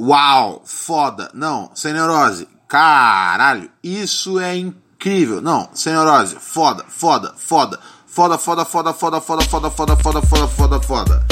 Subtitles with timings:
[0.00, 1.28] Uau, foda.
[1.34, 2.46] Não, sem neurose.
[2.68, 5.40] Caralho, isso é incrível.
[5.40, 6.36] Não, sem neurose.
[6.40, 7.80] Foda, foda, foda.
[8.06, 11.26] Foda, foda, foda, foda, foda, foda, foda, foda, foda, foda, foda.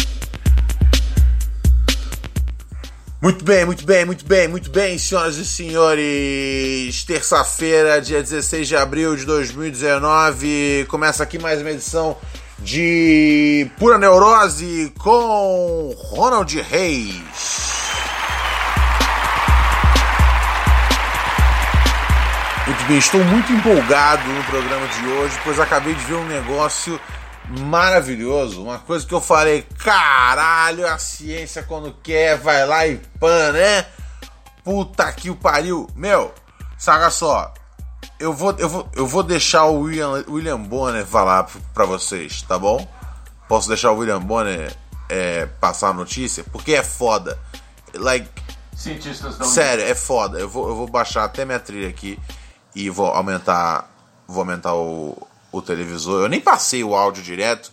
[3.23, 7.05] Muito bem, muito bem, muito bem, muito bem, senhoras e senhores.
[7.05, 10.87] Terça-feira, dia 16 de abril de 2019.
[10.89, 12.17] Começa aqui mais uma edição
[12.59, 17.66] de Pura Neurose com Ronald Reis.
[22.67, 27.01] Muito bem, estou muito empolgado no programa de hoje, pois acabei de ver um negócio
[27.61, 33.53] maravilhoso, uma coisa que eu falei, caralho, a ciência quando quer vai lá e pan,
[33.53, 33.87] né?
[34.65, 35.89] Puta que o pariu.
[35.95, 36.35] Meu,
[36.77, 37.55] saca só,
[38.19, 42.59] eu vou, eu vou, eu vou deixar o William, William Bonner falar pra vocês, tá
[42.59, 42.85] bom?
[43.47, 44.77] Posso deixar o William Bonner
[45.09, 46.43] é, passar a notícia?
[46.51, 47.39] Porque é foda.
[47.95, 48.29] Like,
[48.75, 50.41] Cientistas não sério, é foda.
[50.41, 52.19] Eu vou, eu vou baixar até minha trilha aqui
[52.77, 53.91] e vou aumentar,
[54.29, 55.17] vou aumentar o,
[55.51, 56.25] o televisor.
[56.25, 57.73] Eu nem passei o áudio direto,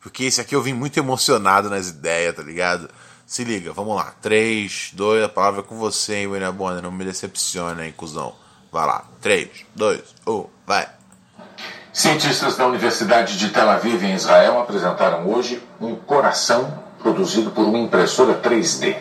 [0.00, 2.88] porque esse aqui eu vim muito emocionado nas ideias, tá ligado?
[3.26, 4.14] Se liga, vamos lá.
[4.22, 6.82] 3, 2, a palavra é com você, hein, William Bonner.
[6.82, 8.34] Não me decepciona, hein, cuzão.
[8.72, 9.04] Vai lá.
[9.20, 10.88] 3, 2, 1, vai.
[11.92, 17.78] Cientistas da Universidade de Tel Aviv, em Israel, apresentaram hoje um coração produzido por uma
[17.78, 18.96] impressora 3D.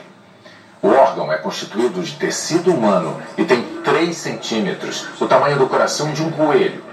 [0.82, 3.64] O órgão é constituído de tecido humano e tem
[3.98, 6.84] 3 centímetros, o tamanho do coração de um coelho.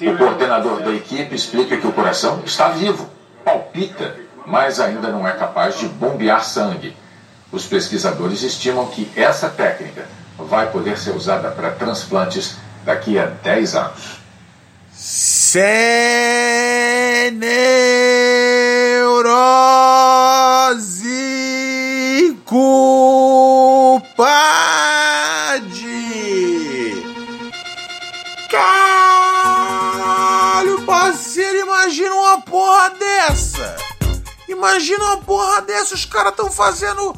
[0.00, 3.10] O coordenador da equipe explica que o coração está vivo,
[3.44, 4.14] palpita,
[4.46, 6.96] mas ainda não é capaz de bombear sangue.
[7.50, 10.06] Os pesquisadores estimam que essa técnica
[10.38, 14.20] vai poder ser usada para transplantes daqui a 10 anos.
[14.92, 15.72] Sem
[34.62, 37.16] Imagina uma porra dessa, os caras estão fazendo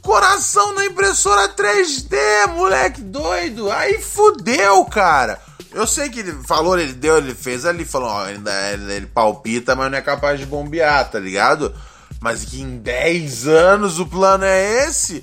[0.00, 2.16] coração na impressora 3D,
[2.54, 3.70] moleque doido.
[3.70, 5.38] Aí fudeu, cara.
[5.72, 9.06] Eu sei que ele falou, ele deu, ele fez ali, falou, ó, ainda ele, ele
[9.06, 11.74] palpita, mas não é capaz de bombear, tá ligado?
[12.18, 15.22] Mas que em 10 anos o plano é esse?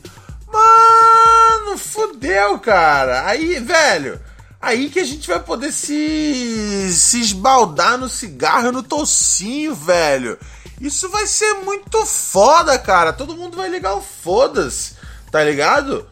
[0.53, 3.25] Mano, fudeu, cara.
[3.25, 4.21] Aí, velho,
[4.67, 10.37] aí que a gente vai poder se se esbaldar no cigarro e no tocinho, velho.
[10.79, 13.13] Isso vai ser muito foda, cara.
[13.13, 14.95] Todo mundo vai ligar o foda-se,
[15.31, 16.05] tá ligado?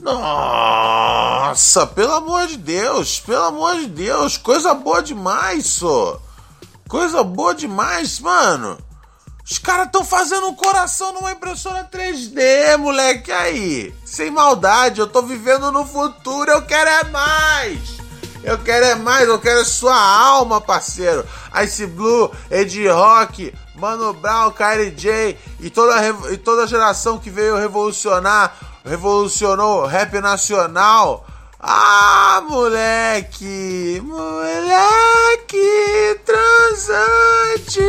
[0.00, 6.20] Nossa, pelo amor de Deus, pelo amor de Deus, coisa boa demais, só.
[6.88, 8.78] Coisa boa demais, mano.
[9.48, 13.94] Os caras estão fazendo um coração numa impressora 3D, moleque, aí.
[14.04, 17.95] Sem maldade, eu tô vivendo no futuro, eu quero é mais.
[18.46, 21.26] Eu quero é mais, eu quero é sua alma, parceiro.
[21.64, 27.28] Ice Blue, Ed Rock, Mano Brown, Kylie J e toda, e toda a geração que
[27.28, 31.26] veio revolucionar, revolucionou o rap nacional.
[31.58, 34.00] Ah, moleque!
[34.04, 34.60] Moleque
[36.24, 37.80] transante!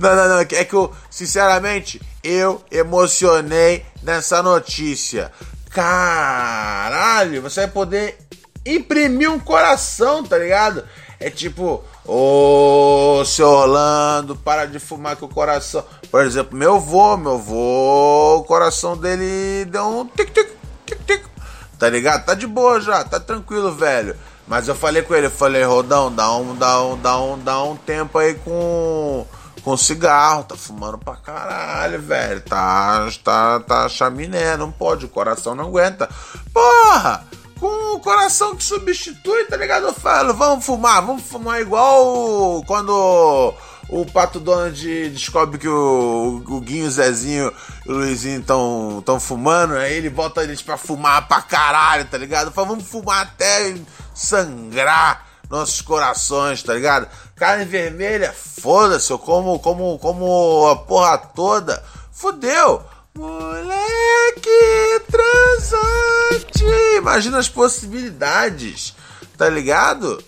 [0.00, 5.30] Não, não, não, é que eu, sinceramente, eu emocionei nessa notícia.
[5.70, 8.18] Caralho, você vai poder
[8.64, 10.84] imprimir um coração, tá ligado?
[11.20, 15.84] É tipo, ô seu Orlando, para de fumar com o coração.
[16.10, 20.50] Por exemplo, meu vô, meu vô, o coração dele deu um tic-tic,
[20.84, 21.24] tic-tic.
[21.78, 22.24] Tá ligado?
[22.24, 24.16] Tá de boa já, tá tranquilo, velho.
[24.46, 27.62] Mas eu falei com ele, eu falei, Rodão, dá um, dá um, dá um, dá
[27.62, 29.26] um tempo aí com,
[29.62, 32.40] com cigarro, tá fumando pra caralho, velho.
[32.42, 36.08] Tá, tá, tá chaminé, não pode, o coração não aguenta.
[36.52, 37.24] Porra!
[37.64, 39.86] Com o coração que substitui, tá ligado?
[39.86, 43.54] Eu falo, vamos fumar, vamos fumar igual quando
[43.88, 47.50] o Pato Donald descobre que o, o Guinho, o Zezinho
[47.86, 52.18] e o Luizinho estão tão fumando, aí ele bota eles pra fumar pra caralho, tá
[52.18, 52.52] ligado?
[52.52, 53.74] Fala, vamos fumar até
[54.14, 57.08] sangrar nossos corações, tá ligado?
[57.34, 61.82] Carne vermelha, foda-se, eu como, como, como a porra toda.
[62.12, 62.84] Fudeu!
[63.16, 66.64] Moleque transante!
[66.96, 68.94] Imagina as possibilidades,
[69.38, 70.22] tá ligado?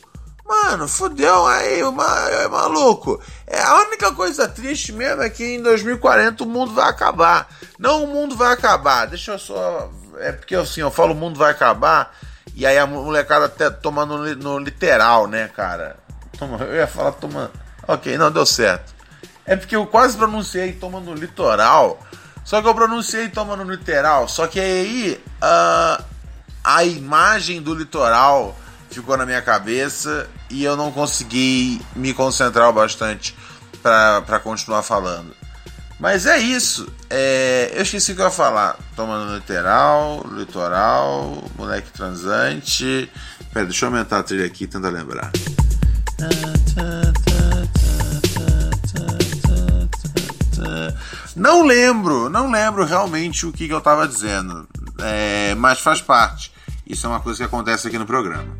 [0.47, 3.21] Mano, fudeu aí, é maluco.
[3.45, 7.49] É, a única coisa triste mesmo é que em 2040 o mundo vai acabar.
[7.77, 9.07] Não, o mundo vai acabar.
[9.07, 9.91] Deixa eu só.
[10.19, 12.15] É porque assim, eu falo o mundo vai acabar.
[12.55, 15.97] E aí a molecada até toma no, no literal, né, cara?
[16.39, 17.51] Toma, eu ia falar toma.
[17.89, 18.95] Ok, não, deu certo.
[19.45, 22.01] É porque eu quase pronunciei toma no litoral.
[22.47, 24.29] Só que eu pronunciei toma no literal.
[24.29, 26.05] Só que aí uh,
[26.63, 28.57] a imagem do litoral
[28.89, 33.37] ficou na minha cabeça e eu não consegui me concentrar bastante
[33.83, 35.35] para continuar falando.
[35.99, 36.89] Mas é isso.
[37.11, 38.77] É, eu esqueci o que eu ia falar.
[38.95, 43.11] Tomando literal, litoral, moleque transante.
[43.53, 45.33] Pera, deixa eu aumentar a trilha aqui e tentar lembrar.
[51.37, 54.67] Não lembro, não lembro realmente o que, que eu estava dizendo.
[54.99, 56.51] É, mas faz parte.
[56.87, 58.57] Isso é uma coisa que acontece aqui no programa.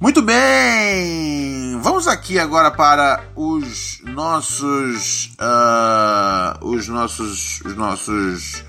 [0.00, 1.78] Muito bem!
[1.82, 5.32] Vamos aqui agora para os nossos.
[5.38, 7.60] Uh, os nossos.
[7.60, 8.64] Os nossos.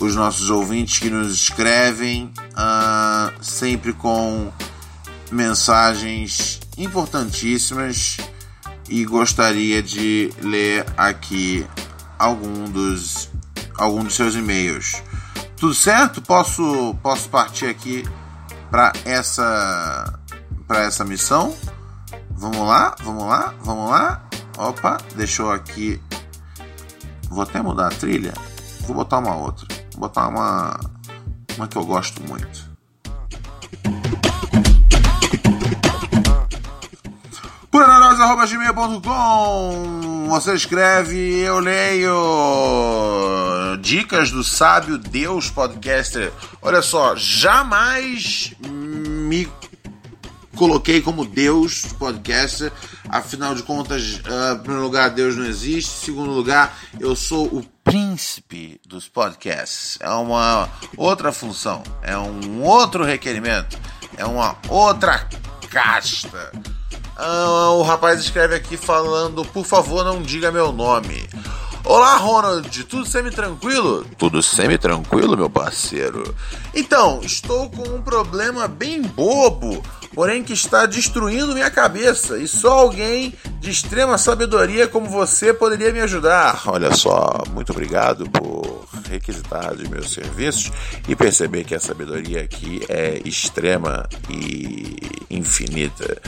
[0.00, 4.52] Os nossos ouvintes que nos escrevem, uh, sempre com
[5.30, 8.16] mensagens importantíssimas
[8.88, 11.66] e gostaria de ler aqui
[12.18, 13.30] algum dos,
[13.76, 15.02] algum dos seus e-mails.
[15.56, 16.20] Tudo certo?
[16.20, 18.04] Posso, posso partir aqui
[18.70, 20.18] para essa
[20.66, 21.54] para essa missão.
[22.30, 24.24] Vamos lá, vamos lá, vamos lá.
[24.56, 26.00] Opa, deixou aqui.
[27.28, 28.32] Vou até mudar a trilha.
[28.80, 29.66] Vou botar uma outra.
[29.92, 30.80] Vou botar uma
[31.56, 32.61] uma que eu gosto muito.
[37.72, 42.12] Puranarosa.gmail.com Você escreve, eu leio
[43.80, 46.30] Dicas do Sábio Deus Podcaster.
[46.60, 49.48] Olha só, jamais me
[50.54, 52.70] coloquei como Deus podcaster.
[53.08, 55.92] Afinal de contas, uh, em primeiro lugar, Deus não existe.
[55.92, 59.96] Em segundo lugar, eu sou o príncipe dos podcasts.
[59.98, 63.78] É uma outra função, é um outro requerimento,
[64.18, 65.26] é uma outra
[65.70, 66.52] casta.
[67.18, 71.28] Uh, o rapaz escreve aqui falando: por favor, não diga meu nome.
[71.84, 74.06] Olá, Ronald, tudo semi-tranquilo?
[74.16, 76.34] Tudo semi-tranquilo, meu parceiro.
[76.72, 79.82] Então, estou com um problema bem bobo
[80.14, 85.92] porém que está destruindo minha cabeça e só alguém de extrema sabedoria como você poderia
[85.92, 86.62] me ajudar.
[86.66, 90.72] Olha só, muito obrigado por requisitar os meus serviços
[91.08, 94.96] e perceber que a sabedoria aqui é extrema e
[95.30, 96.20] infinita.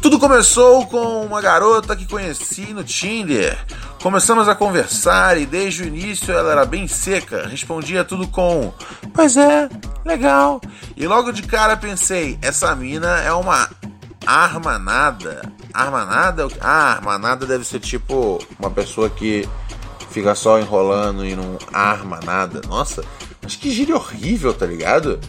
[0.00, 3.58] Tudo começou com uma garota que conheci no Tinder.
[4.02, 8.72] Começamos a conversar e desde o início ela era bem seca, respondia tudo com:
[9.12, 9.68] Pois é,
[10.04, 10.60] legal.
[10.96, 13.68] E logo de cara pensei: essa mina é uma
[14.26, 15.42] armanada.
[15.72, 16.48] Armanada?
[16.60, 19.48] Ah, armanada deve ser tipo uma pessoa que
[20.10, 22.60] fica só enrolando e não arma nada.
[22.66, 23.04] Nossa,
[23.42, 25.20] mas que gíria horrível, tá ligado?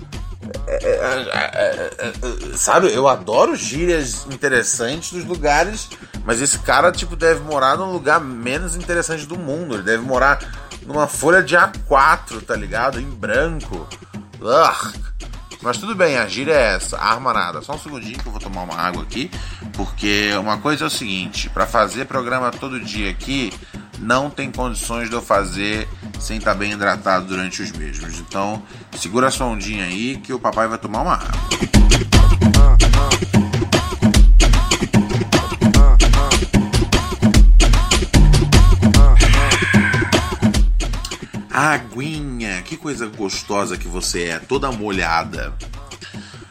[0.67, 5.89] É, é, é, sabe, eu adoro gírias interessantes dos lugares,
[6.25, 9.75] mas esse cara, tipo, deve morar no lugar menos interessante do mundo.
[9.75, 10.39] Ele deve morar
[10.85, 12.99] numa folha de A4, tá ligado?
[12.99, 13.87] Em branco.
[14.41, 15.10] Ugh.
[15.61, 17.61] Mas tudo bem, a gíria é essa, arma nada.
[17.61, 19.29] Só um segundinho que eu vou tomar uma água aqui,
[19.73, 23.53] porque uma coisa é o seguinte, para fazer programa todo dia aqui,
[23.99, 25.87] não tem condições de eu fazer
[26.19, 28.19] sem estar tá bem hidratado durante os mesmos.
[28.19, 28.61] Então,
[28.97, 31.31] segura a sua ondinha aí que o papai vai tomar uma água.
[41.53, 42.30] Aguinha,
[42.71, 45.53] que coisa gostosa que você é, toda molhada.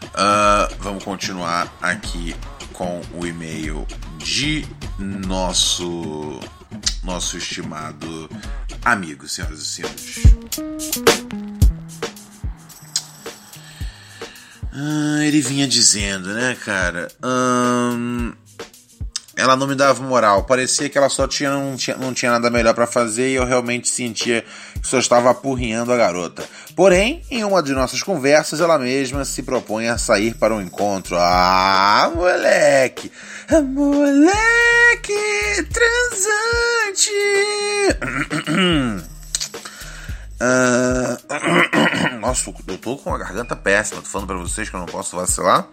[0.03, 2.37] Uh, vamos continuar aqui
[2.75, 3.87] com o e-mail
[4.19, 4.67] de
[4.99, 6.39] nosso
[7.03, 8.29] nosso estimado
[8.85, 10.19] amigo, senhoras e senhores.
[14.73, 17.09] Ah, ele vinha dizendo, né, cara?
[17.25, 18.35] Hum,
[19.41, 20.45] ela não me dava moral.
[20.45, 23.45] Parecia que ela só tinha não tinha, não tinha nada melhor para fazer e eu
[23.45, 24.45] realmente sentia
[24.81, 26.45] que só estava apurrinhando a garota.
[26.77, 31.17] Porém, em uma de nossas conversas, ela mesma se propõe a sair para um encontro.
[31.19, 33.11] Ah, moleque!
[33.51, 35.13] Moleque
[35.73, 37.11] transante!
[40.41, 41.21] Uh...
[42.21, 44.03] Nossa, eu tô com a garganta péssima.
[44.03, 45.67] Tô falando pra vocês que eu não posso vacilar.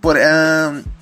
[0.00, 0.97] Porém, uh...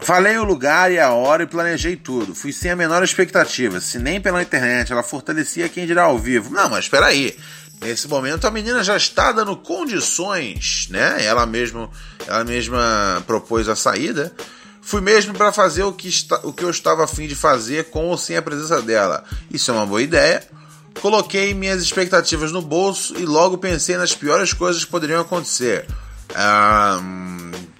[0.00, 2.34] Falei o lugar e a hora e planejei tudo.
[2.34, 3.80] Fui sem a menor expectativa.
[3.80, 6.52] Se nem pela internet ela fortalecia quem dirá ao vivo.
[6.52, 7.36] Não, mas espera aí.
[7.80, 11.24] Nesse momento a menina já está dando condições, né?
[11.24, 11.90] Ela mesma,
[12.26, 14.32] ela mesma propôs a saída.
[14.80, 18.06] Fui mesmo para fazer o que, está, o que eu estava afim de fazer com
[18.06, 19.24] ou sem a presença dela.
[19.50, 20.42] Isso é uma boa ideia.
[21.00, 25.86] Coloquei minhas expectativas no bolso e logo pensei nas piores coisas que poderiam acontecer.
[26.34, 27.00] Ah,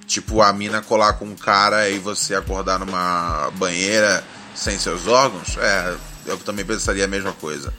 [0.07, 4.23] Tipo, a mina colar com um cara e você acordar numa banheira
[4.55, 5.97] sem seus órgãos, é,
[6.27, 7.73] eu também pensaria a mesma coisa.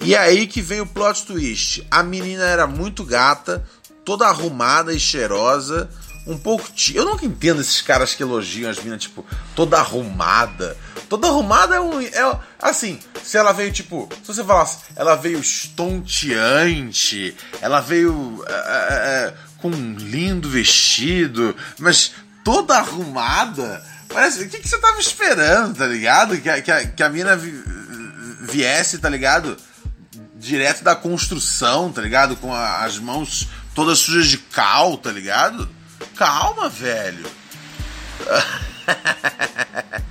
[0.00, 1.86] E é aí que vem o plot twist.
[1.90, 3.64] A menina era muito gata,
[4.04, 5.90] toda arrumada e cheirosa,
[6.26, 6.68] um pouco.
[6.94, 10.76] Eu nunca entendo esses caras que elogiam as meninas, tipo, toda arrumada.
[11.08, 12.00] Toda arrumada é um.
[12.00, 14.08] É, assim, se ela veio, tipo.
[14.22, 18.44] Se você falasse, ela veio estonteante, ela veio.
[18.46, 22.12] É, é, é com um lindo vestido, mas
[22.44, 23.84] toda arrumada.
[24.08, 26.40] Parece, o que, que você tava esperando, tá ligado?
[26.40, 27.52] Que, a, que, a, que a mina vi,
[28.40, 29.56] viesse, tá ligado?
[30.36, 32.36] Direto da construção, tá ligado?
[32.36, 35.68] Com a, as mãos todas sujas de cal, tá ligado?
[36.16, 37.26] Calma, velho.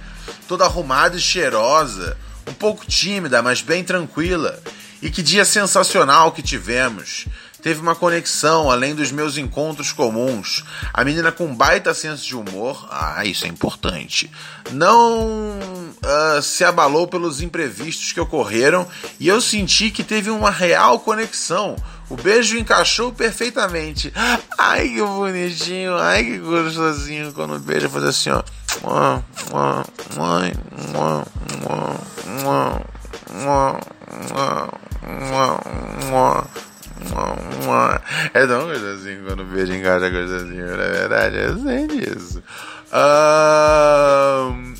[0.47, 2.17] toda arrumada e cheirosa.
[2.47, 4.61] Um pouco tímida, mas bem tranquila.
[5.01, 7.27] E que dia sensacional que tivemos.
[7.67, 10.63] Teve uma conexão além dos meus encontros comuns.
[10.93, 14.31] A menina com baita senso de humor, ah, isso é importante,
[14.71, 18.87] não uh, se abalou pelos imprevistos que ocorreram
[19.19, 21.75] e eu senti que teve uma real conexão.
[22.09, 24.13] O beijo encaixou perfeitamente.
[24.57, 28.41] Ai, que bonitinho, ai, que gostosinho quando beijo faz assim, ó.
[38.33, 42.43] É tão gostosinho quando o beijo encaixa gostosinho, na verdade, eu sei disso.
[42.93, 44.73] Um,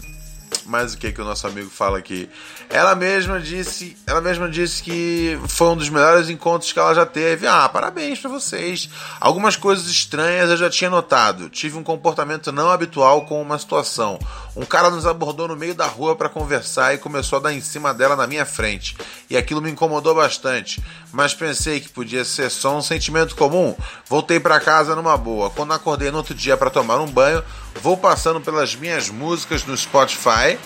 [0.65, 2.29] mas o que que o nosso amigo fala aqui?
[2.69, 7.05] Ela mesma disse, ela mesma disse que foi um dos melhores encontros que ela já
[7.05, 7.47] teve.
[7.47, 8.89] Ah, parabéns para vocês.
[9.21, 11.49] Algumas coisas estranhas eu já tinha notado.
[11.49, 14.19] Tive um comportamento não habitual com uma situação.
[14.53, 17.61] Um cara nos abordou no meio da rua para conversar e começou a dar em
[17.61, 18.97] cima dela na minha frente.
[19.29, 20.83] E aquilo me incomodou bastante,
[21.13, 23.75] mas pensei que podia ser só um sentimento comum.
[24.09, 25.49] Voltei para casa numa boa.
[25.49, 27.41] Quando acordei no outro dia para tomar um banho,
[27.81, 30.59] vou passando pelas minhas músicas no Spotify.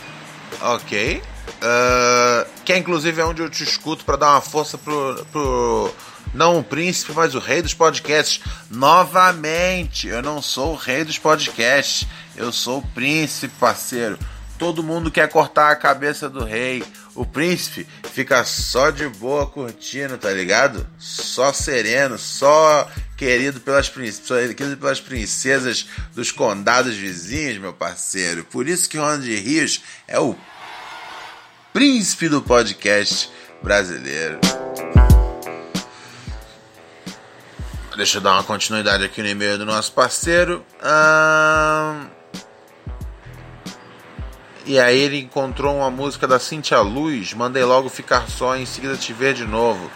[0.62, 1.22] OK?
[1.62, 5.94] Uh, que é inclusive é onde eu te escuto para dar uma força pro, pro.
[6.34, 8.42] Não o príncipe, mas o rei dos podcasts.
[8.70, 12.08] Novamente, eu não sou o rei dos podcasts.
[12.36, 14.18] Eu sou o príncipe, parceiro.
[14.58, 16.84] Todo mundo quer cortar a cabeça do rei.
[17.14, 20.88] O príncipe fica só de boa curtindo, tá ligado?
[20.98, 28.46] Só sereno, só querido pelas, querido pelas princesas dos condados vizinhos, meu parceiro.
[28.46, 30.36] Por isso que Ronald Rios é o
[31.74, 34.40] príncipe do podcast brasileiro.
[37.96, 40.66] Deixa eu dar uma continuidade aqui no e-mail do nosso parceiro.
[44.66, 48.96] E aí ele encontrou uma música da Cintia Luz, mandei logo ficar só, em seguida
[48.96, 49.90] te ver de novo.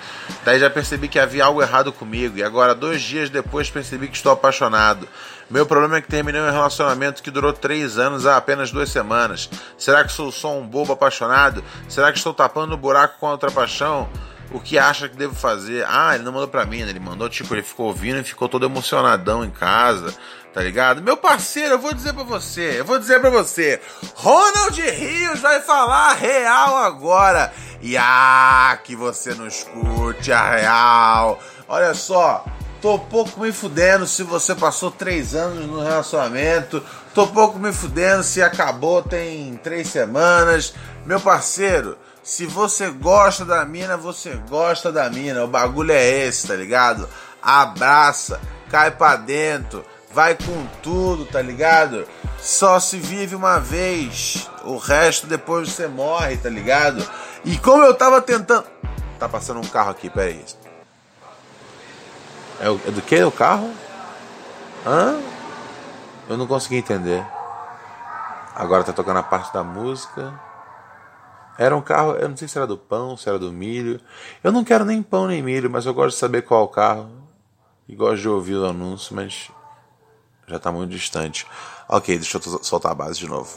[0.44, 4.18] Daí já percebi que havia algo errado comigo, e agora, dois dias depois, percebi que
[4.18, 5.08] estou apaixonado.
[5.50, 9.50] Meu problema é que terminei um relacionamento que durou três anos há apenas duas semanas.
[9.78, 11.64] Será que sou só um bobo apaixonado?
[11.88, 14.10] Será que estou tapando o buraco com a outra paixão?
[14.52, 15.86] O que acha que devo fazer?
[15.88, 16.90] Ah, ele não mandou pra mim, né?
[16.90, 20.16] Ele mandou, tipo, ele ficou ouvindo e ficou todo emocionadão em casa,
[20.54, 21.02] tá ligado?
[21.02, 23.82] Meu parceiro, eu vou dizer pra você, eu vou dizer pra você.
[24.16, 27.54] Ronald Rios vai falar real agora.
[27.82, 31.40] E ah, que você não escute a real.
[31.68, 32.46] Olha só,
[32.86, 36.84] Tô pouco me fudendo se você passou três anos no relacionamento.
[37.16, 40.76] Tô pouco me fudendo se acabou tem três semanas.
[41.04, 45.44] Meu parceiro, se você gosta da mina, você gosta da mina.
[45.44, 47.10] O bagulho é esse, tá ligado?
[47.42, 48.40] Abraça,
[48.70, 52.08] cai pra dentro, vai com tudo, tá ligado?
[52.40, 57.04] Só se vive uma vez, o resto depois você morre, tá ligado?
[57.44, 58.68] E como eu tava tentando.
[59.18, 60.46] Tá passando um carro aqui, peraí.
[62.60, 63.72] É, o, é do que o carro?
[64.86, 65.20] Hã?
[66.30, 67.26] Eu não consegui entender.
[68.56, 70.34] Agora tá tocando a parte da música.
[71.58, 74.00] Era um carro, eu não sei se era do pão, se era do milho.
[74.44, 76.68] Eu não quero nem pão nem milho, mas eu gosto de saber qual é o
[76.68, 77.10] carro.
[77.88, 79.52] E gosto de ouvir o anúncio, mas
[80.48, 81.46] já tá muito distante.
[81.88, 83.54] Ok, deixa eu soltar a base de novo.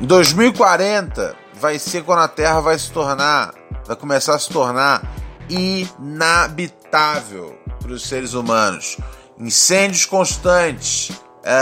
[0.00, 3.52] Em 2040 vai ser quando a Terra vai se tornar,
[3.84, 5.02] vai começar a se tornar
[5.48, 8.96] inabitável para os seres humanos.
[9.38, 11.12] Incêndios constantes,
[11.44, 11.58] é...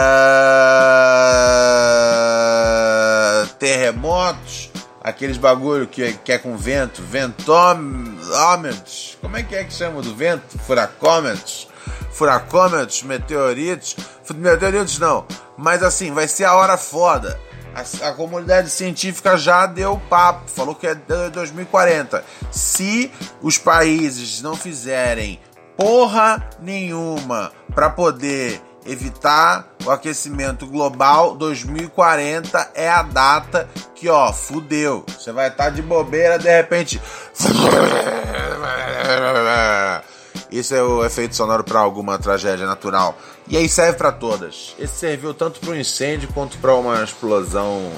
[3.58, 4.70] terremotos,
[5.02, 10.14] aqueles bagulho que, que é com vento, ventômetros, como é que é que chama do
[10.14, 10.58] vento?
[10.58, 11.68] Furacômetros,
[12.12, 13.96] furacômetros, meteoritos,
[14.34, 15.26] meteoritos não,
[15.56, 17.38] mas assim, vai ser a hora foda
[17.76, 22.24] a, a, comunidade científica já deu papo, falou que é 2040.
[22.50, 25.38] Se os países não fizerem
[25.76, 35.04] porra nenhuma para poder evitar o aquecimento global, 2040 é a data que, ó, fudeu.
[35.06, 36.98] Você vai estar tá de bobeira, de repente.
[40.50, 43.18] Isso é o efeito sonoro para alguma tragédia natural.
[43.48, 44.74] E aí serve para todas.
[44.78, 47.92] Esse serviu tanto para um incêndio quanto para uma explosão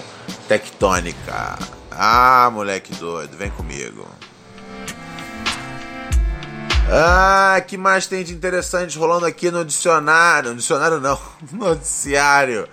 [0.46, 1.58] tectônica.
[1.90, 4.06] Ah, moleque doido, vem comigo.
[6.90, 10.54] Ah, que mais tem de interessante rolando aqui no dicionário?
[10.54, 11.18] Dicionário não,
[11.52, 12.68] no noticiário.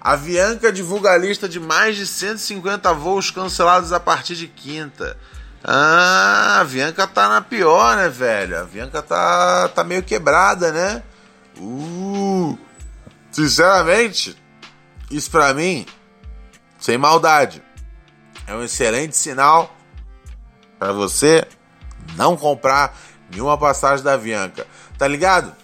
[0.00, 5.16] A Avianca divulga a lista de mais de 150 voos cancelados a partir de quinta.
[5.64, 8.56] Ah, a Avianca tá na pior, né, velho?
[8.56, 11.02] A Avianca tá, tá meio quebrada, né?
[11.58, 12.56] Uh,
[13.30, 14.36] sinceramente,
[15.10, 15.84] isso para mim,
[16.78, 17.62] sem maldade,
[18.46, 19.74] é um excelente sinal
[20.78, 21.46] para você
[22.16, 22.96] não comprar
[23.30, 24.66] nenhuma passagem da Avianca.
[24.96, 25.54] Tá ligado?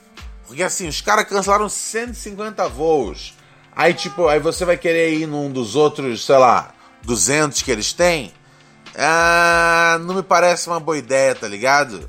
[0.47, 3.35] Porque assim, os caras cancelaram 150 voos.
[3.75, 6.73] Aí, tipo, aí você vai querer ir num dos outros, sei lá,
[7.03, 8.33] 200 que eles têm.
[8.97, 12.09] Ah, não me parece uma boa ideia, tá ligado?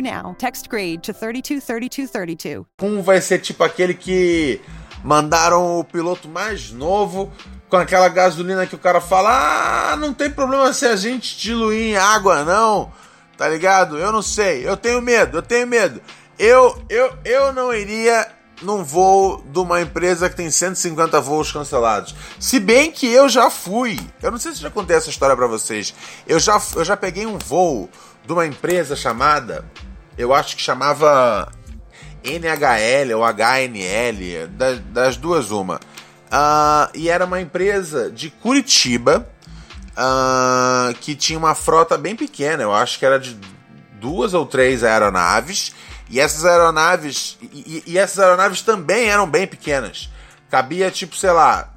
[0.00, 0.34] now.
[0.34, 2.64] Text grade to 323232.
[2.82, 4.60] Um vai ser tipo aquele que
[5.02, 7.32] mandaram o piloto mais novo
[7.68, 11.92] com aquela gasolina que o cara fala: "Ah, não tem problema se a gente diluir
[11.92, 12.92] em água não".
[13.36, 13.96] Tá ligado?
[13.96, 14.68] Eu não sei.
[14.68, 16.00] Eu tenho medo, eu tenho medo.
[16.38, 18.26] Eu eu eu não iria
[18.62, 22.14] num voo de uma empresa que tem 150 voos cancelados.
[22.38, 23.98] Se bem que eu já fui.
[24.22, 25.94] Eu não sei se já contei essa história para vocês.
[26.26, 27.88] Eu já, eu já peguei um voo
[28.30, 29.64] de uma empresa chamada
[30.16, 31.50] eu acho que chamava
[32.22, 35.76] NHL ou HNL, das, das duas uma.
[35.76, 39.28] Uh, e era uma empresa de Curitiba
[39.96, 43.36] uh, que tinha uma frota bem pequena, eu acho que era de
[43.94, 45.74] duas ou três aeronaves.
[46.08, 47.36] E essas aeronaves.
[47.42, 50.08] E, e essas aeronaves também eram bem pequenas.
[50.48, 51.68] Cabia, tipo, sei lá.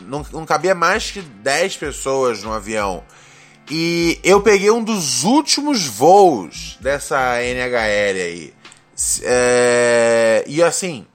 [0.00, 3.02] Não, não cabia mais que 10 pessoas no avião.
[3.70, 8.54] E eu peguei um dos últimos voos dessa NHL aí.
[9.22, 11.06] É, e assim.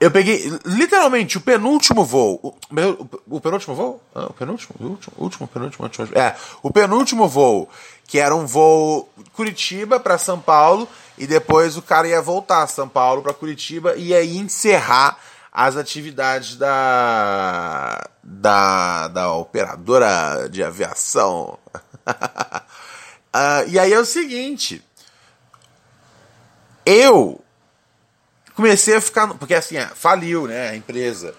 [0.00, 2.38] Eu peguei literalmente o penúltimo voo.
[2.40, 4.00] O, o penúltimo voo?
[4.14, 4.76] Ah, o penúltimo?
[4.78, 6.08] O último, último, penúltimo, último.
[6.16, 7.68] É, o penúltimo voo,
[8.06, 12.88] que era um voo Curitiba para São Paulo, e depois o cara ia voltar São
[12.88, 15.18] Paulo para Curitiba e ia encerrar
[15.58, 21.58] as atividades da, da, da operadora de aviação.
[22.06, 24.80] uh, e aí é o seguinte.
[26.86, 27.40] Eu
[28.54, 29.34] comecei a ficar.
[29.34, 31.34] Porque assim, é, faliu né, a empresa.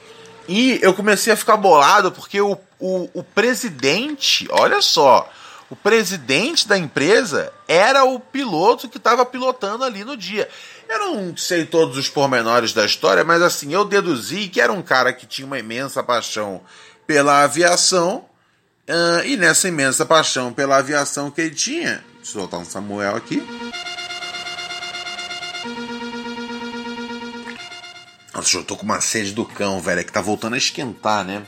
[0.49, 5.31] E eu comecei a ficar bolado porque o, o, o presidente, olha só,
[5.69, 10.49] o presidente da empresa era o piloto que estava pilotando ali no dia.
[10.89, 14.81] Eu não sei todos os pormenores da história, mas assim, eu deduzi que era um
[14.81, 16.61] cara que tinha uma imensa paixão
[17.05, 18.25] pela aviação,
[18.89, 22.03] uh, e nessa imensa paixão pela aviação que ele tinha.
[22.15, 23.43] Deixa eu soltar um Samuel aqui.
[28.33, 31.23] Nossa, eu tô com uma sede do cão, velho, é que tá voltando a esquentar,
[31.23, 31.45] né?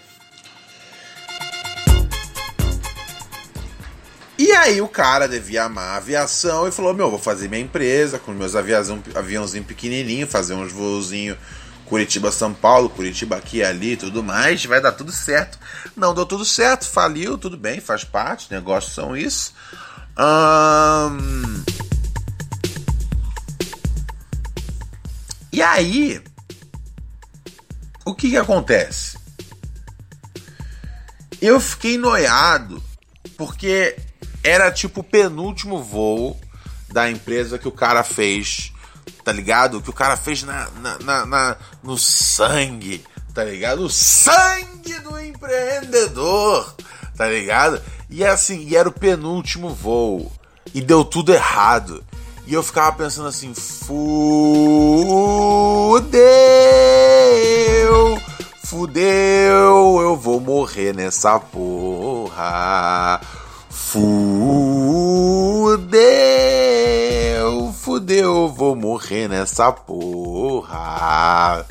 [4.41, 8.17] E aí o cara devia amar a aviação e falou: Meu, vou fazer minha empresa
[8.17, 11.37] com meus aviãozinhos aviãozinho pequenininho, fazer uns voozinhos
[11.85, 15.59] Curitiba-São Paulo, Curitiba aqui ali tudo mais, vai dar tudo certo.
[15.95, 19.53] Não deu tudo certo, faliu, tudo bem, faz parte, negócios são isso.
[20.17, 21.63] Hum...
[25.53, 26.19] E aí,
[28.03, 29.19] o que que acontece?
[31.39, 32.81] Eu fiquei noiado
[33.37, 33.95] porque
[34.43, 36.39] era tipo o penúltimo voo
[36.89, 38.71] da empresa que o cara fez,
[39.23, 39.81] tá ligado?
[39.81, 43.85] Que o cara fez na, na, na, na no sangue, tá ligado?
[43.85, 46.75] O sangue do empreendedor,
[47.15, 47.81] tá ligado?
[48.09, 50.31] E assim, e era o penúltimo voo.
[50.73, 52.03] E deu tudo errado.
[52.45, 54.01] E eu ficava pensando assim, fudeu,
[58.65, 63.21] fudeu, eu vou morrer nessa porra.
[63.91, 63.99] Fudeu,
[67.73, 71.65] fudeu, vou morrer nessa porra.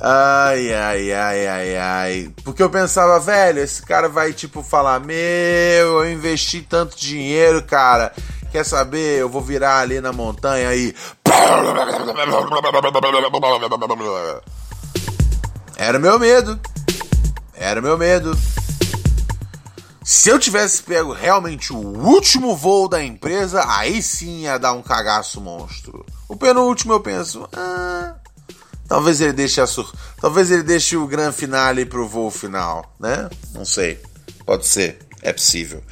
[0.00, 2.32] Ai, ai, ai, ai, ai.
[2.42, 8.12] Porque eu pensava, velho, esse cara vai tipo falar: Meu, eu investi tanto dinheiro, cara.
[8.50, 9.20] Quer saber?
[9.20, 10.92] Eu vou virar ali na montanha e.
[15.76, 16.58] Era meu medo.
[17.54, 18.36] Era meu medo.
[20.08, 24.80] Se eu tivesse pego realmente o último voo da empresa, aí sim ia dar um
[24.80, 26.06] cagaço monstro.
[26.28, 28.14] O penúltimo eu penso, ah,
[28.86, 29.92] talvez ele deixe a sur...
[30.20, 33.28] talvez ele deixe o grande finale pro voo final, né?
[33.52, 33.98] Não sei.
[34.44, 35.82] Pode ser, é possível.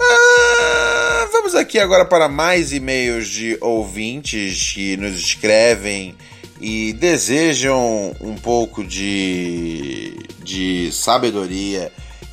[0.00, 6.14] Ah, vamos aqui agora para mais e-mails de ouvintes que nos escrevem
[6.60, 11.90] e desejam um pouco de, de sabedoria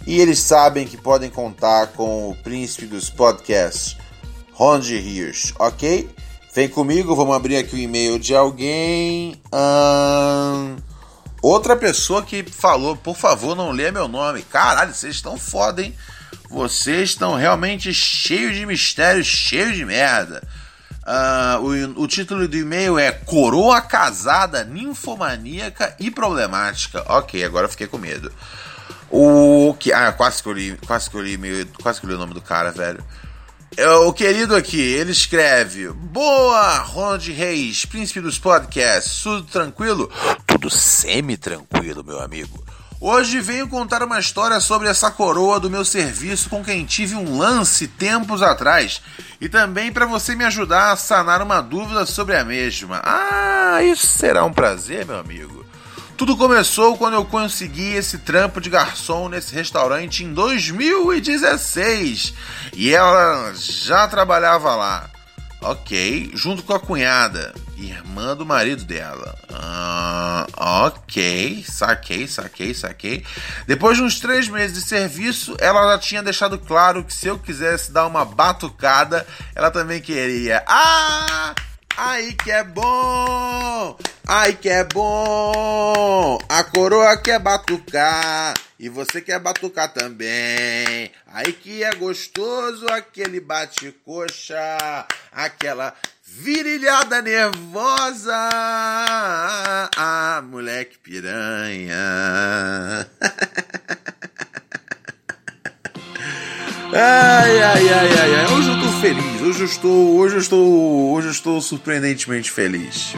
[0.08, 3.98] e eles sabem que podem contar com o príncipe dos podcasts,
[4.54, 6.10] Ronde Hirsch, ok?
[6.56, 9.40] Vem comigo, vamos abrir aqui o e-mail de alguém.
[9.54, 10.78] Hum,
[11.42, 14.44] outra pessoa que falou, por favor, não lê meu nome.
[14.44, 15.94] Caralho, vocês estão foda, hein?
[16.50, 20.42] Vocês estão realmente cheios de mistérios, cheios de merda.
[21.04, 27.04] Uh, o, o, título do e-mail é Coroa Casada, Ninfomaníaca e Problemática.
[27.08, 28.32] Ok, agora fiquei com medo.
[29.10, 29.94] O que.
[29.94, 32.20] Ah, quase que eu li, quase que eu li, meio, quase que eu li o
[32.20, 33.04] nome do cara, velho.
[33.76, 40.10] É, o querido aqui, ele escreve: Boa, Ronald Reis, príncipe dos podcasts, tudo tranquilo?
[40.46, 42.64] Tudo semi-tranquilo, meu amigo.
[43.00, 47.38] Hoje venho contar uma história sobre essa coroa do meu serviço com quem tive um
[47.38, 49.04] lance tempos atrás
[49.40, 53.00] e também para você me ajudar a sanar uma dúvida sobre a mesma.
[53.06, 55.57] Ah, isso será um prazer, meu amigo.
[56.18, 62.34] Tudo começou quando eu consegui esse trampo de garçom nesse restaurante em 2016
[62.74, 65.12] e ela já trabalhava lá.
[65.62, 69.38] Ok, junto com a cunhada, irmã do marido dela.
[69.54, 73.24] Ah, ok, saquei, saquei, saquei.
[73.68, 77.38] Depois de uns três meses de serviço, ela já tinha deixado claro que se eu
[77.38, 80.66] quisesse dar uma batucada, ela também queria.
[80.68, 81.54] Ah!
[81.96, 83.96] Ai que é bom!
[84.30, 86.38] Ai que é bom!
[86.50, 91.10] A coroa quer batucar e você quer batucar também.
[91.28, 95.94] Ai que é gostoso aquele bate-coxa, aquela
[96.26, 98.36] virilhada nervosa.
[99.96, 101.98] Ah, moleque piranha.
[106.94, 108.46] Ai, ai, ai, ai, ai.
[108.54, 109.42] Hoje eu tô feliz.
[109.42, 110.16] Hoje eu estou.
[110.16, 111.12] Hoje eu estou.
[111.12, 113.14] Hoje eu estou surpreendentemente feliz.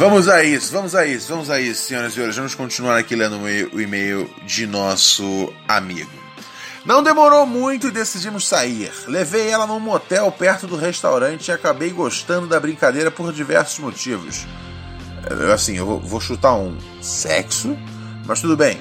[0.00, 2.34] Vamos a isso, vamos a isso, vamos a isso, senhoras e senhores.
[2.34, 6.10] Vamos continuar aqui lendo o e-mail de nosso amigo.
[6.86, 8.90] Não demorou muito e decidimos sair.
[9.06, 14.46] Levei ela num motel perto do restaurante e acabei gostando da brincadeira por diversos motivos.
[15.52, 17.76] Assim, eu vou chutar um sexo,
[18.24, 18.80] mas tudo bem.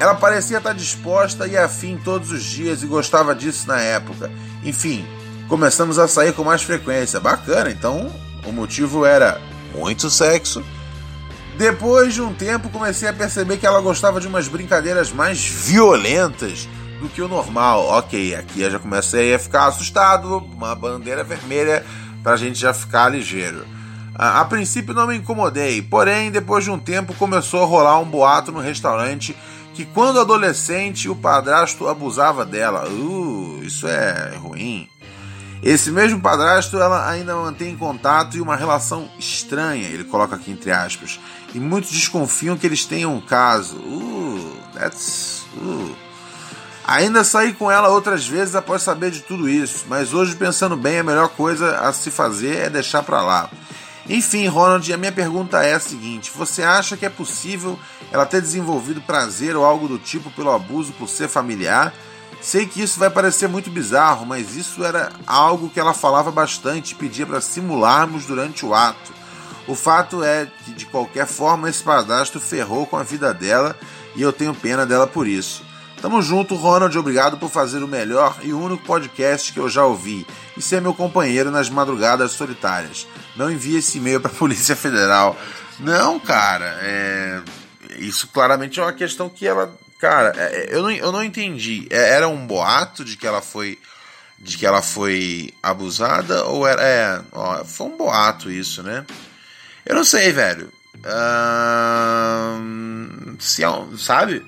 [0.00, 4.28] Ela parecia estar disposta e afim todos os dias e gostava disso na época.
[4.64, 5.06] Enfim,
[5.48, 7.20] começamos a sair com mais frequência.
[7.20, 8.12] Bacana, então
[8.44, 9.40] o motivo era
[9.74, 10.62] muito sexo.
[11.56, 16.68] Depois de um tempo, comecei a perceber que ela gostava de umas brincadeiras mais violentas,
[17.00, 17.86] do que o normal.
[17.86, 21.84] Ok, aqui eu já comecei a ficar assustado, uma bandeira vermelha
[22.22, 23.64] pra gente já ficar ligeiro.
[24.14, 28.04] A, a princípio não me incomodei, porém, depois de um tempo começou a rolar um
[28.04, 29.34] boato no restaurante
[29.74, 32.88] que quando adolescente o padrasto abusava dela.
[32.88, 34.88] Uh, isso é ruim.
[35.62, 40.70] Esse mesmo padrasto ela ainda mantém contato e uma relação estranha, ele coloca aqui entre
[40.70, 41.20] aspas.
[41.54, 43.76] E muitos desconfiam que eles tenham um caso.
[43.76, 45.44] Uh, that's.
[45.56, 45.94] Uh.
[46.86, 50.98] Ainda saí com ela outras vezes após saber de tudo isso, mas hoje, pensando bem,
[50.98, 53.48] a melhor coisa a se fazer é deixar pra lá.
[54.08, 57.78] Enfim, Ronald, a minha pergunta é a seguinte: você acha que é possível
[58.10, 61.92] ela ter desenvolvido prazer ou algo do tipo pelo abuso por ser familiar?
[62.40, 66.92] Sei que isso vai parecer muito bizarro, mas isso era algo que ela falava bastante
[66.92, 69.12] e pedia para simularmos durante o ato.
[69.66, 73.76] O fato é que, de qualquer forma, esse padrasto ferrou com a vida dela
[74.16, 75.62] e eu tenho pena dela por isso.
[76.00, 76.96] Tamo junto, Ronald.
[76.96, 80.26] Obrigado por fazer o melhor e único podcast que eu já ouvi
[80.56, 83.06] e ser meu companheiro nas madrugadas solitárias.
[83.36, 85.36] Não envie esse e-mail para a Polícia Federal.
[85.78, 87.42] Não, cara, é...
[87.98, 91.86] isso claramente é uma questão que ela Cara, é, é, eu não, eu não entendi.
[91.90, 93.78] É, era um boato de que ela foi
[94.38, 99.04] de que ela foi abusada ou era é, ó, foi um boato isso, né?
[99.84, 100.72] Eu não sei, velho.
[103.38, 103.62] Se
[103.98, 104.42] sabe?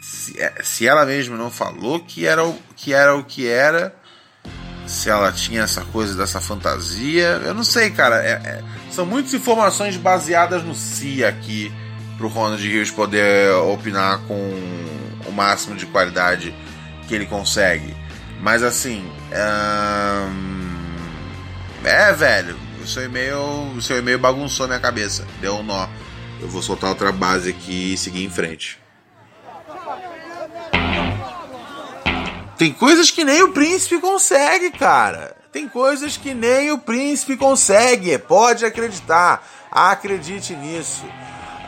[0.00, 3.92] Se, se ela mesma não falou que era o que era o que era,
[4.86, 8.22] se ela tinha essa coisa dessa fantasia, eu não sei, cara.
[8.22, 11.72] É, é, são muitas informações baseadas no si aqui
[12.20, 14.34] pro Ronald Rios poder opinar com
[15.26, 16.54] o máximo de qualidade
[17.08, 17.96] que ele consegue.
[18.42, 19.10] Mas assim.
[21.82, 22.58] É, velho.
[22.82, 23.38] O seu e-mail.
[23.74, 25.26] O seu e-mail bagunçou minha cabeça.
[25.40, 25.88] Deu um nó.
[26.40, 28.78] Eu vou soltar outra base aqui e seguir em frente.
[32.58, 35.34] Tem coisas que nem o príncipe consegue, cara.
[35.50, 38.18] Tem coisas que nem o príncipe consegue.
[38.18, 39.42] Pode acreditar.
[39.70, 41.04] Acredite nisso.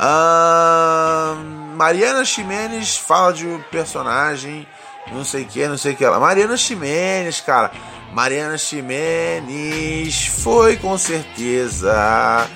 [0.02, 1.36] Uh,
[1.76, 4.66] Mariana Ximenes fala de um personagem,
[5.12, 6.18] não sei que, não sei que ela.
[6.18, 7.70] Mariana Ximenes, cara.
[8.12, 12.48] Mariana Ximenes foi com certeza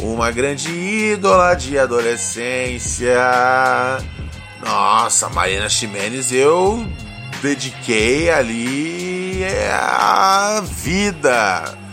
[0.00, 3.14] uma grande ídola de adolescência.
[4.64, 6.82] Nossa, Mariana Ximenes, eu
[7.42, 11.85] dediquei ali a vida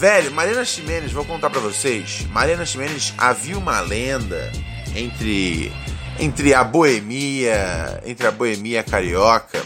[0.00, 2.26] Velho, Mariana Ximenes, vou contar para vocês.
[2.30, 4.50] Mariana Ximenes havia uma lenda
[4.96, 5.70] entre
[6.18, 9.62] entre a boemia, entre a boemia carioca.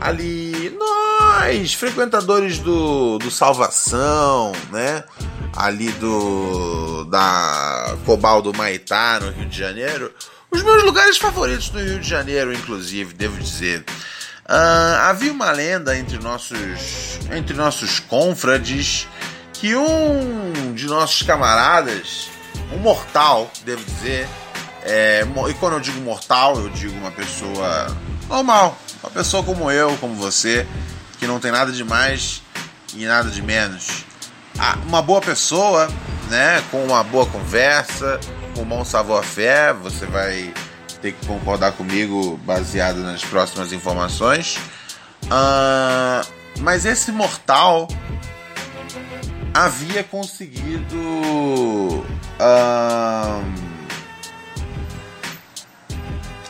[0.00, 5.02] Ali, nós, frequentadores do, do Salvação, né?
[5.56, 10.14] Ali do da Cobal do Maitá, no Rio de Janeiro.
[10.48, 13.84] Os meus lugares favoritos no Rio de Janeiro, inclusive, devo dizer.
[14.48, 19.08] Uh, havia uma lenda entre nossos, entre nossos confrades
[19.60, 22.28] que um de nossos camaradas,
[22.72, 24.28] um mortal, devo dizer,
[24.82, 27.86] é, e quando eu digo mortal, eu digo uma pessoa
[28.28, 30.66] normal, uma pessoa como eu, como você,
[31.18, 32.42] que não tem nada de mais
[32.94, 34.04] e nada de menos.
[34.58, 35.88] Ah, uma boa pessoa,
[36.28, 38.20] né, com uma boa conversa,
[38.54, 40.52] com um bom savoir-faire, você vai
[41.00, 44.56] ter que concordar comigo baseado nas próximas informações.
[45.24, 46.26] Uh,
[46.60, 47.88] mas esse mortal
[49.56, 52.04] havia conseguido.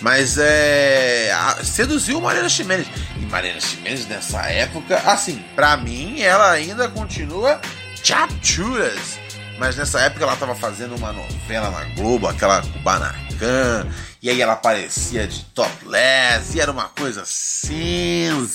[0.00, 1.30] Mas é.
[1.62, 2.88] Seduziu Mariana Ximenes.
[3.16, 7.60] E Mariana Ximenes nessa época, assim, para mim, ela ainda continua
[8.02, 9.22] chapchuras
[9.58, 13.86] mas nessa época ela estava fazendo uma novela na Globo, aquela Kubanacan,
[14.22, 18.46] e aí ela aparecia de topless, e era uma coisa sensacional.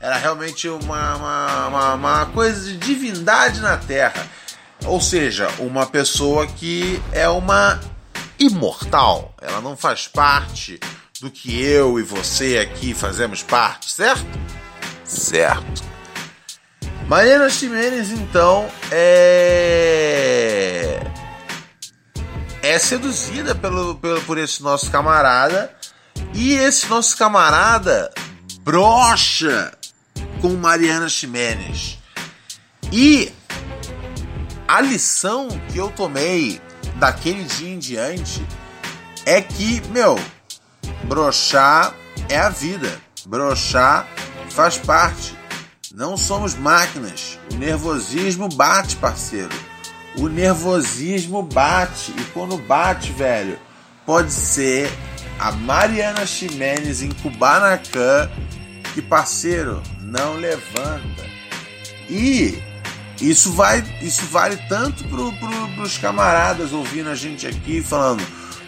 [0.00, 4.26] Era realmente uma, uma, uma, uma coisa de divindade na Terra.
[4.84, 7.80] Ou seja, uma pessoa que é uma
[8.38, 9.34] imortal.
[9.40, 10.78] Ela não faz parte
[11.20, 14.24] do que eu e você aqui fazemos parte, certo?
[15.04, 15.82] Certo.
[17.08, 21.00] Mariana Ximenes, então, é.
[22.62, 25.74] É seduzida pelo, pelo, por esse nosso camarada.
[26.34, 28.12] E esse nosso camarada
[28.60, 29.72] brocha
[30.42, 31.96] com Mariana Ximenes.
[32.92, 33.32] E
[34.66, 36.60] a lição que eu tomei
[36.96, 38.46] daquele dia em diante
[39.24, 40.20] é que, meu,
[41.04, 41.94] brochar
[42.28, 43.00] é a vida.
[43.24, 44.06] Brochar
[44.50, 45.37] faz parte.
[45.98, 47.40] Não somos máquinas.
[47.52, 49.50] O nervosismo bate, parceiro.
[50.16, 52.12] O nervosismo bate.
[52.16, 53.58] E quando bate, velho,
[54.06, 54.88] pode ser
[55.40, 58.30] a Mariana Ximenes em Kubanacan
[58.94, 61.26] que, parceiro, não levanta.
[62.08, 62.62] E
[63.20, 68.24] isso vai, isso vale tanto pro, pro, pros camaradas ouvindo a gente aqui falando,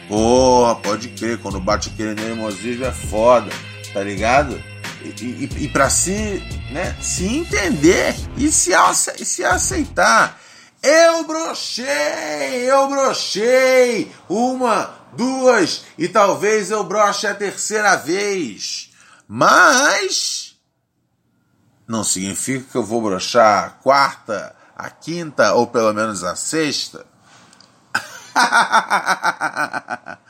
[0.08, 3.52] porra, pode crer, quando bate aquele nervosismo é foda,
[3.94, 4.60] tá ligado?
[5.02, 8.72] E, e, e para se, né, se entender e se,
[9.18, 10.38] e se aceitar.
[10.82, 18.90] Eu brochei, eu brochei uma, duas e talvez eu broche a terceira vez.
[19.28, 20.56] Mas
[21.86, 27.04] não significa que eu vou brochar a quarta, a quinta ou pelo menos a sexta.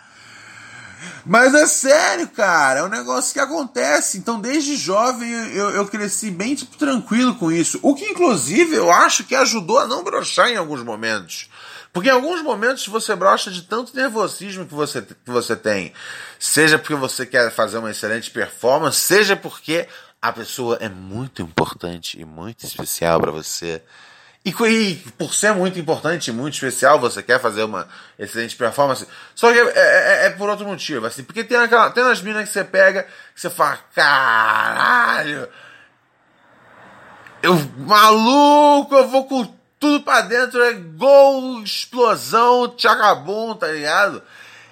[1.24, 4.18] Mas é sério, cara, é um negócio que acontece.
[4.18, 7.78] Então, desde jovem, eu, eu cresci bem tipo, tranquilo com isso.
[7.82, 11.48] O que, inclusive, eu acho que ajudou a não brochar em alguns momentos.
[11.92, 15.92] Porque em alguns momentos você brocha de tanto nervosismo que você, que você tem.
[16.38, 19.88] Seja porque você quer fazer uma excelente performance, seja porque
[20.22, 23.82] a pessoa é muito importante e muito especial para você.
[24.42, 27.86] E, e, por ser muito importante muito especial, você quer fazer uma
[28.18, 29.06] excelente performance.
[29.34, 31.22] Só que é, é, é, é por outro motivo, assim.
[31.22, 33.02] Porque tem, aquela, tem as minas que você pega,
[33.34, 35.46] que você fala, caralho,
[37.42, 44.22] eu, maluco, eu vou com tudo pra dentro, é gol, explosão, tchacabum, tá ligado?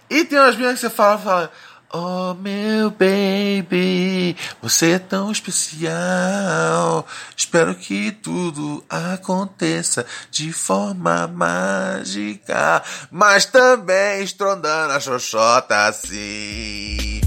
[0.09, 1.52] E tem umas minas que você fala, fala,
[1.90, 7.07] Oh, meu baby, você é tão especial.
[7.35, 17.22] Espero que tudo aconteça de forma mágica, mas também estrondando a xoxota assim.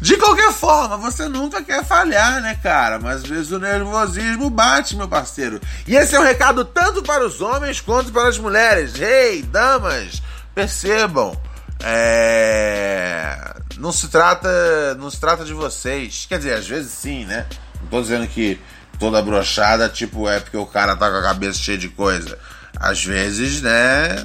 [0.00, 2.98] De qualquer forma, você nunca quer falhar, né, cara?
[2.98, 5.60] Mas às vezes o nervosismo bate, meu parceiro.
[5.86, 9.00] E esse é um recado tanto para os homens quanto para as mulheres.
[9.00, 10.20] Ei, hey, damas,
[10.56, 11.38] percebam
[11.82, 13.54] é...
[13.78, 16.26] Não se trata, não se trata de vocês.
[16.28, 17.46] Quer dizer, às vezes sim, né?
[17.80, 18.60] Não tô dizendo que
[18.98, 22.38] toda brochada, tipo, é porque o cara tá com a cabeça cheia de coisa.
[22.78, 24.16] Às vezes, né?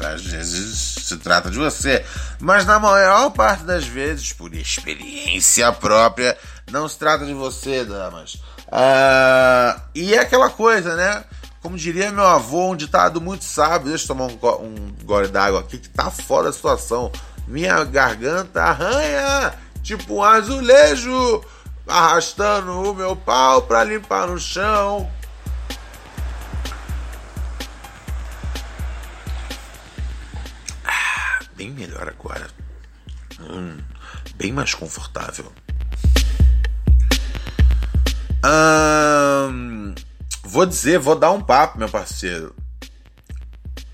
[0.00, 2.04] Às vezes se trata de você.
[2.38, 6.36] Mas na maior parte das vezes, por experiência própria,
[6.70, 8.34] não se trata de você, damas.
[8.68, 11.24] Uh, e é aquela coisa, né?
[11.60, 13.88] Como diria meu avô, um ditado muito sábio.
[13.88, 17.10] Deixa eu tomar um, um gole d'água aqui que tá foda a situação.
[17.46, 21.42] Minha garganta arranha, tipo um azulejo,
[21.86, 25.10] arrastando o meu pau pra limpar no chão.
[30.84, 32.48] Ah, bem melhor agora.
[33.40, 33.78] Hum,
[34.36, 35.52] bem mais confortável.
[38.44, 39.67] Hum,
[40.58, 42.52] Vou dizer, vou dar um papo, meu parceiro.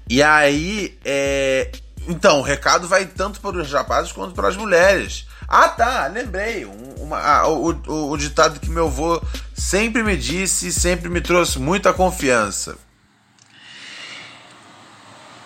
[0.08, 1.70] E aí, é...
[2.08, 5.26] Então, o recado vai tanto para os rapazes quanto para as mulheres.
[5.46, 6.64] Ah, tá, lembrei.
[6.64, 9.22] Uma, ah, o, o, o ditado que meu avô
[9.54, 12.78] sempre me disse e sempre me trouxe muita confiança.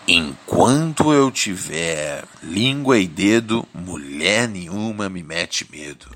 [0.06, 6.06] Enquanto eu tiver língua e dedo, mulher nenhuma me mete medo.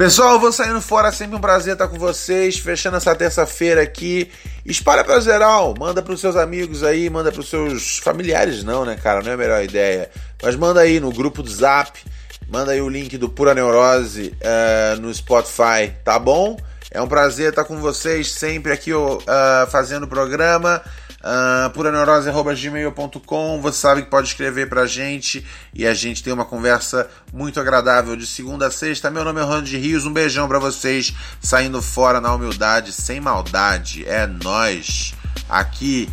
[0.00, 4.32] Pessoal, eu vou saindo fora, sempre um prazer estar com vocês, fechando essa terça-feira aqui.
[4.64, 8.82] Espalha para geral, manda para os seus amigos aí, manda para os seus familiares, não,
[8.86, 9.20] né, cara?
[9.20, 10.08] Não é a melhor ideia.
[10.42, 12.00] Mas manda aí no grupo do Zap,
[12.48, 16.56] manda aí o link do Pura Neurose uh, no Spotify, tá bom?
[16.90, 19.20] É um prazer estar com vocês sempre aqui uh,
[19.68, 20.80] fazendo o programa.
[21.22, 27.08] Uh, puraneurose.gmail.com Você sabe que pode escrever pra gente e a gente tem uma conversa
[27.32, 29.10] muito agradável de segunda a sexta.
[29.10, 34.08] Meu nome é Ronald Rios, um beijão para vocês, saindo fora na humildade, sem maldade.
[34.08, 35.14] É nós
[35.48, 36.08] Aqui,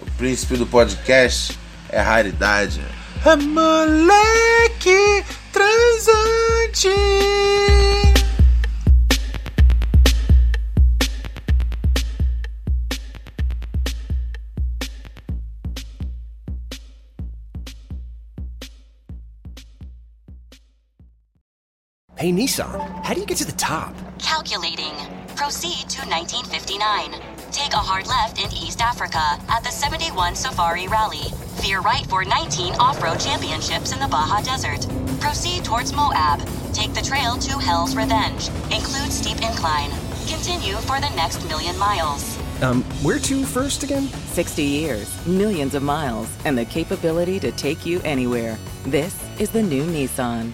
[0.00, 1.58] o príncipe do podcast
[1.88, 2.80] é raridade.
[3.24, 6.88] É moleque transante.
[22.18, 23.94] Hey, Nissan, how do you get to the top?
[24.18, 24.90] Calculating.
[25.36, 27.14] Proceed to 1959.
[27.52, 31.30] Take a hard left in East Africa at the 71 Safari Rally.
[31.62, 34.84] Veer right for 19 off road championships in the Baja Desert.
[35.20, 36.40] Proceed towards Moab.
[36.72, 38.48] Take the trail to Hell's Revenge.
[38.74, 39.90] Include steep incline.
[40.26, 42.36] Continue for the next million miles.
[42.62, 44.08] Um, where to first again?
[44.08, 48.58] 60 years, millions of miles, and the capability to take you anywhere.
[48.86, 50.52] This is the new Nissan.